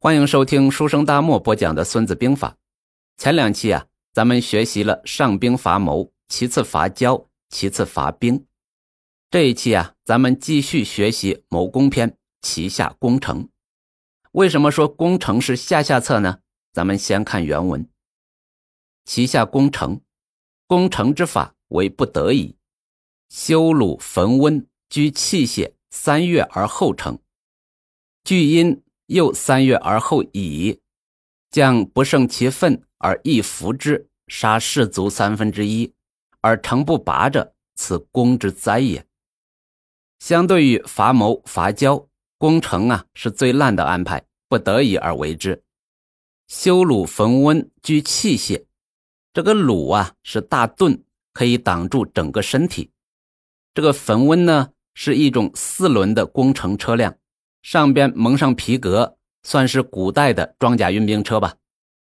[0.00, 2.50] 欢迎收听书生大漠播讲的《孙子兵法》。
[3.20, 8.46] 前两期啊，咱们学习了上兵伐谋，其次伐交，其次伐兵。
[9.28, 13.48] 这一期啊，咱们继续学习谋攻篇，旗下攻城。
[14.30, 16.42] 为什么说攻城是下下策呢？
[16.72, 17.90] 咱们先看原文：
[19.04, 20.00] 旗下攻城，
[20.68, 22.56] 攻城之法为不得已，
[23.28, 27.18] 修鲁焚温，居器械，三月而后成。
[28.22, 28.80] 据因。
[29.08, 30.80] 又三月而后已，
[31.50, 35.94] 将不胜其愤而易服之，杀士卒三分之一，
[36.42, 39.06] 而城不拔者，此攻之灾也。
[40.18, 45.62] 相对于伐谋伐交，攻城啊是最烂的安排，不得已而为之。
[46.46, 48.66] 修鲁焚温居器械，
[49.32, 52.90] 这个鲁啊是大盾，可以挡住整个身体。
[53.72, 57.16] 这个焚温呢是一种四轮的工程车辆。
[57.70, 61.56] 上边蒙上皮革，算是古代的装甲运兵车吧。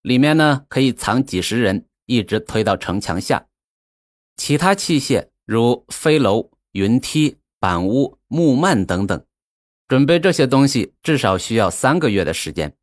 [0.00, 3.46] 里面呢可以藏几十人，一直推到城墙下。
[4.38, 9.22] 其他器械如飞楼、云梯、板屋、木幔等等，
[9.86, 12.74] 准备这些东西至少需要三个月的时间。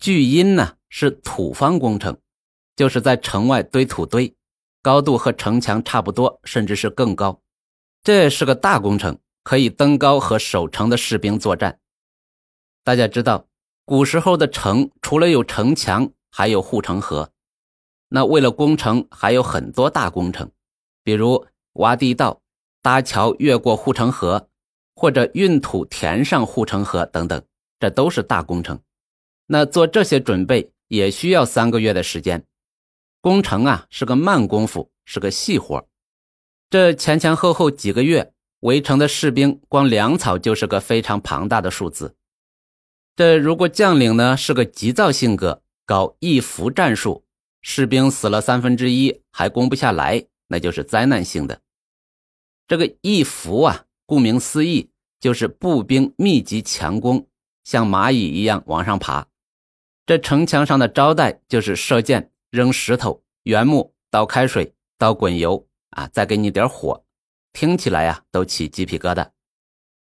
[0.00, 2.18] 巨阴呢是土方工程，
[2.74, 4.34] 就是在城外堆土堆，
[4.82, 7.40] 高度和城墙差不多，甚至是更高。
[8.02, 9.16] 这是个大工程。
[9.46, 11.78] 可以登高和守城的士兵作战。
[12.82, 13.46] 大家知道，
[13.84, 17.30] 古时候的城除了有城墙，还有护城河。
[18.08, 20.50] 那为了攻城，还有很多大工程，
[21.04, 22.42] 比如挖地道、
[22.82, 24.48] 搭桥越过护城河，
[24.96, 27.40] 或者运土填上护城河等等，
[27.78, 28.80] 这都是大工程。
[29.46, 32.44] 那做这些准备也需要三个月的时间。
[33.20, 35.88] 攻城啊，是个慢功夫，是个细活。
[36.68, 38.32] 这前前后后几个月。
[38.60, 42.16] 围城的士兵，光粮草就是个非常庞大的数字。
[43.14, 47.24] 这如果将领呢是个急躁性格，搞一服战术，
[47.62, 51.60] 士兵死了三分之一还攻不下来，那就是灾难性的。
[52.66, 57.28] 这个一服啊，顾名思义，就是步兵密集强攻，
[57.64, 59.28] 像蚂蚁一样往上爬。
[60.04, 67.05] 这城墙上的招待就是射箭、扔石头、原木、倒开水、倒滚油啊，再给你点火。
[67.56, 69.30] 听起来呀，都起鸡皮疙瘩。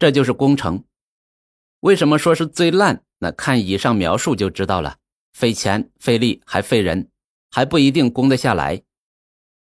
[0.00, 0.82] 这就是攻城。
[1.78, 3.04] 为什么说是最烂？
[3.18, 4.96] 那看以上描述就知道了。
[5.32, 7.08] 费钱、费力，还费人，
[7.52, 8.82] 还不一定攻得下来。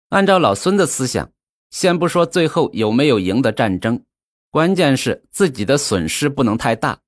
[0.08, 1.30] 按照老孙的思想，
[1.70, 4.04] 先不说最后有没有赢得战争，
[4.50, 6.98] 关键是自己的损失不能太大。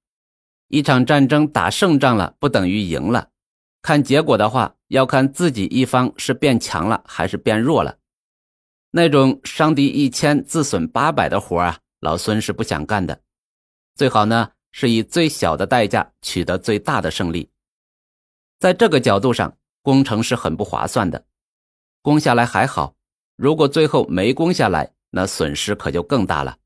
[0.68, 3.30] 一场战争打胜仗了，不等于赢了。
[3.82, 7.98] 看结果的话，要看自己一方是变强了还是变弱了。
[8.94, 13.22] 那种伤敌一千自损八百的活啊，老孙是不想干的。
[13.94, 17.50] 最好呢是以最小的代价取得最大的胜利。
[18.60, 21.24] 在这个角度上，攻城是很不划算的。
[22.02, 22.94] 攻下来还好，
[23.36, 26.58] 如果最后没攻下来，那损失可就更大了。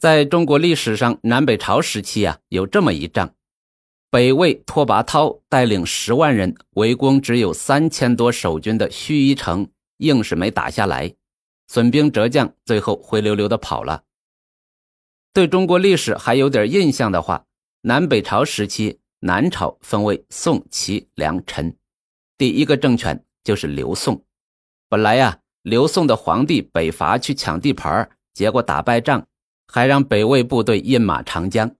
[0.00, 3.34] 在中国历史上，南北朝时期啊，有这么一仗：
[4.10, 11.14] 北魏拓跋焘带领十万人围攻只有三千多守军的盱眙城，硬是没打下来。
[11.72, 14.02] 损兵折将，最后灰溜溜的跑了。
[15.32, 17.44] 对中国历史还有点印象的话，
[17.82, 21.76] 南北朝时期，南朝分为宋、齐、梁、陈，
[22.36, 24.24] 第一个政权就是刘宋。
[24.88, 29.24] 本来呀，刘宋的皇帝北伐去抢地盘，结果打败仗，
[29.68, 31.76] 还让北魏部队饮马长江。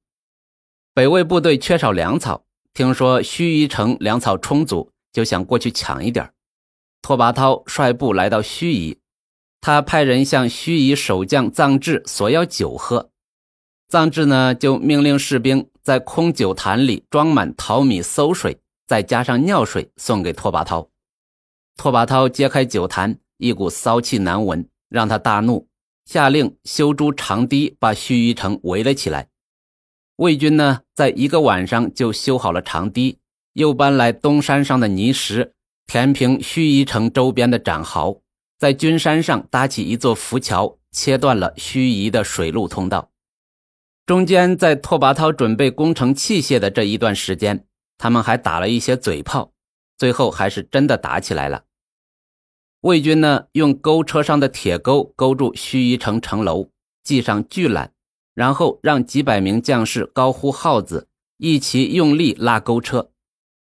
[0.94, 6.32] 北魏部队缺少粮草，听说盱眙城粮草充足，就想过去抢一点。
[7.02, 8.96] 拓跋焘率部来到盱眙。
[9.60, 13.10] 他派人向盱眙守将臧志索要酒喝，
[13.90, 20.88] 臧志呢就命令士兵在空酒坛里装满淘米馊水，再加上尿水送给拓跋焘。
[21.76, 25.68] 拓跋焘揭开酒坛，一股骚气难闻，让他大怒，
[26.06, 29.28] 下令修筑长堤，把盱眙城围了起来。
[30.16, 33.18] 魏军呢，在一个晚上就修好了长堤，
[33.52, 35.54] 又搬来东山上的泥石，
[35.86, 38.20] 填平盱眙城周边的斩壕。
[38.60, 43.10] 在君山上搭起一座浮桥，切断了盱眙的水路通道。
[44.04, 47.66] 中间，在拓跋焘准备攻城器械的这一段时间，
[47.96, 49.54] 他们还打了一些嘴炮，
[49.96, 51.64] 最后还是真的打起来了。
[52.82, 56.68] 魏军呢，用钩车上的铁钩勾住盱眙城城楼，
[57.02, 57.88] 系上巨缆，
[58.34, 61.08] 然后让几百名将士高呼号子，
[61.38, 63.10] 一起用力拉钩车。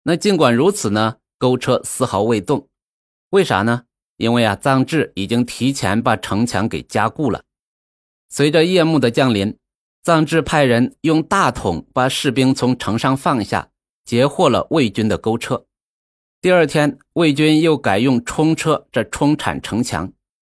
[0.05, 2.67] 那尽管如此呢，钩车丝毫未动，
[3.29, 3.85] 为啥呢？
[4.21, 7.43] 因为啊，臧志已经提前把城墙给加固了。
[8.29, 9.57] 随着夜幕的降临，
[10.05, 13.71] 臧志派人用大桶把士兵从城上放下，
[14.05, 15.65] 截获了魏军的钩车。
[16.43, 20.13] 第二天，魏军又改用冲车这冲铲城墙。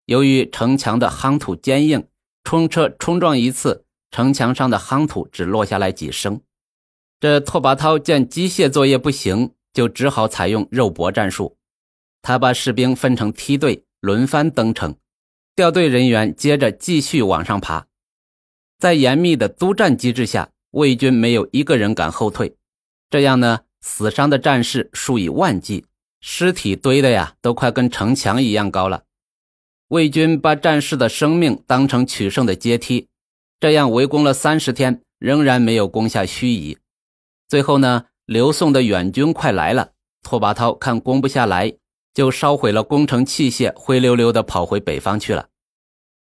[0.06, 2.04] 由于城墙的夯土坚硬，
[2.42, 6.40] 冲车冲撞一次，城墙上的夯土只落下来几升。
[7.20, 11.56] 这拓跋焘见机械作业不行，就只好采用肉搏战术。
[12.22, 14.96] 他把士兵分成梯队，轮番登城，
[15.54, 17.86] 掉队人员接着继续往上爬。
[18.78, 22.56] 在严密的督战机制下，魏军没有一个人敢后退。
[23.10, 23.60] 这样呢？
[23.84, 25.84] 死伤的战士数以万计，
[26.20, 29.02] 尸体堆的呀，都快跟城墙一样高了。
[29.88, 33.08] 魏军把战士的生命当成取胜的阶梯，
[33.58, 36.78] 这样围攻了三十天，仍然没有攻下盱眙。
[37.48, 39.90] 最后呢，刘宋的远军快来了，
[40.22, 41.74] 拓跋焘看攻不下来，
[42.14, 45.48] 就烧毁了工程器械，灰溜溜的跑回北方去了。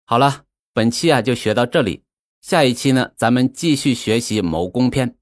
[0.05, 2.05] 好了，本期啊就学到这里，
[2.41, 5.17] 下一期呢，咱们继续学习谋攻篇，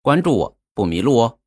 [0.00, 1.39] 关注我不迷路哦。